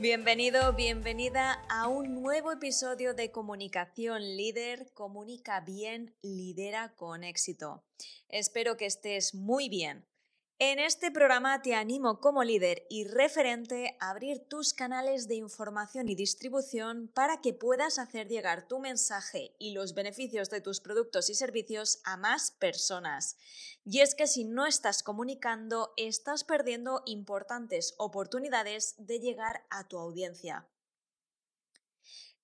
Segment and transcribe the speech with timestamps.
[0.00, 4.90] Bienvenido, bienvenida a un nuevo episodio de Comunicación Líder.
[4.94, 7.84] Comunica bien, lidera con éxito.
[8.26, 10.06] Espero que estés muy bien.
[10.62, 16.06] En este programa te animo como líder y referente a abrir tus canales de información
[16.06, 21.30] y distribución para que puedas hacer llegar tu mensaje y los beneficios de tus productos
[21.30, 23.38] y servicios a más personas.
[23.86, 29.96] Y es que si no estás comunicando, estás perdiendo importantes oportunidades de llegar a tu
[29.96, 30.68] audiencia.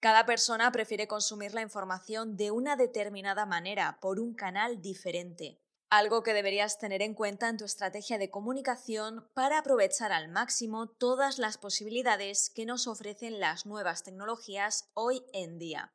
[0.00, 6.22] Cada persona prefiere consumir la información de una determinada manera, por un canal diferente algo
[6.22, 11.38] que deberías tener en cuenta en tu estrategia de comunicación para aprovechar al máximo todas
[11.38, 15.92] las posibilidades que nos ofrecen las nuevas tecnologías hoy en día.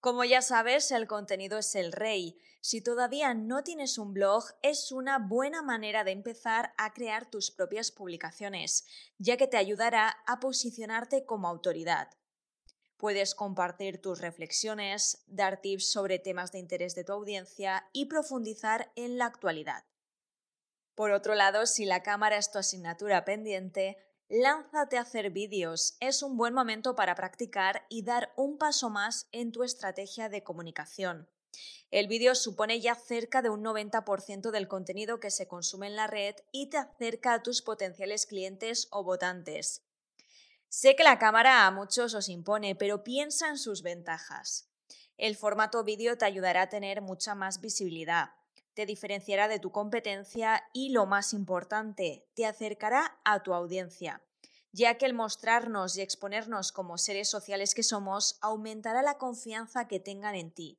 [0.00, 2.38] Como ya sabes, el contenido es el rey.
[2.60, 7.50] Si todavía no tienes un blog, es una buena manera de empezar a crear tus
[7.50, 8.86] propias publicaciones,
[9.18, 12.08] ya que te ayudará a posicionarte como autoridad.
[12.96, 18.90] Puedes compartir tus reflexiones, dar tips sobre temas de interés de tu audiencia y profundizar
[18.96, 19.84] en la actualidad.
[20.94, 23.98] Por otro lado, si la cámara es tu asignatura pendiente,
[24.28, 25.98] lánzate a hacer vídeos.
[26.00, 30.42] Es un buen momento para practicar y dar un paso más en tu estrategia de
[30.42, 31.28] comunicación.
[31.90, 36.06] El vídeo supone ya cerca de un 90% del contenido que se consume en la
[36.06, 39.85] red y te acerca a tus potenciales clientes o votantes.
[40.68, 44.68] Sé que la cámara a muchos os impone, pero piensa en sus ventajas.
[45.16, 48.30] El formato vídeo te ayudará a tener mucha más visibilidad,
[48.74, 54.22] te diferenciará de tu competencia y, lo más importante, te acercará a tu audiencia,
[54.72, 60.00] ya que el mostrarnos y exponernos como seres sociales que somos aumentará la confianza que
[60.00, 60.78] tengan en ti,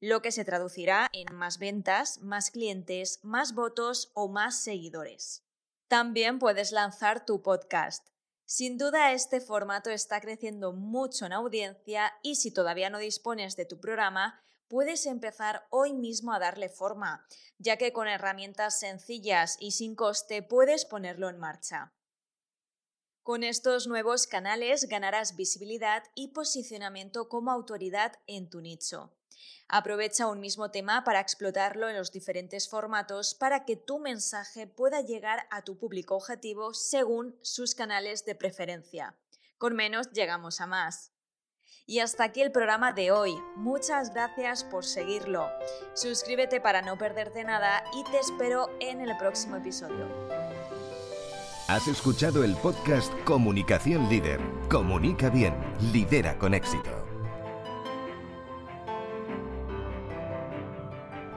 [0.00, 5.44] lo que se traducirá en más ventas, más clientes, más votos o más seguidores.
[5.88, 8.08] También puedes lanzar tu podcast
[8.48, 13.66] sin duda este formato está creciendo mucho en audiencia y si todavía no dispones de
[13.66, 17.26] tu programa, puedes empezar hoy mismo a darle forma,
[17.58, 21.92] ya que con herramientas sencillas y sin coste puedes ponerlo en marcha.
[23.22, 29.12] Con estos nuevos canales ganarás visibilidad y posicionamiento como autoridad en tu nicho.
[29.68, 35.00] Aprovecha un mismo tema para explotarlo en los diferentes formatos para que tu mensaje pueda
[35.00, 39.16] llegar a tu público objetivo según sus canales de preferencia.
[39.58, 41.12] Con menos llegamos a más.
[41.86, 43.34] Y hasta aquí el programa de hoy.
[43.56, 45.50] Muchas gracias por seguirlo.
[45.94, 50.06] Suscríbete para no perderte nada y te espero en el próximo episodio.
[51.68, 54.40] Has escuchado el podcast Comunicación Líder.
[54.70, 55.54] Comunica bien,
[55.92, 57.07] lidera con éxito.